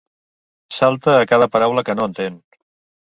[0.77, 2.41] Salta a cada paraula que no entén.